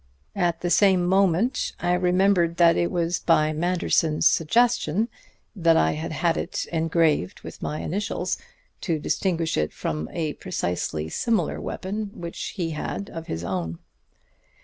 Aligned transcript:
At 0.35 0.61
the 0.61 0.71
same 0.71 1.05
moment 1.05 1.73
I 1.79 1.93
remembered 1.93 2.57
that 2.57 2.75
it 2.75 2.89
was 2.89 3.19
by 3.19 3.53
Manderson's 3.53 4.25
suggestion 4.25 5.09
that 5.55 5.77
I 5.77 5.91
had 5.91 6.11
had 6.11 6.37
it 6.37 6.65
engraved 6.73 7.41
with 7.41 7.61
my 7.61 7.81
initials, 7.81 8.39
to 8.81 8.97
distinguish 8.97 9.57
it 9.57 9.71
from 9.71 10.09
a 10.11 10.33
precisely 10.33 11.07
similar 11.07 11.61
weapon 11.61 12.09
which 12.15 12.55
he 12.55 12.71
had 12.71 13.11
of 13.11 13.27
his 13.27 13.43
own. 13.43 13.77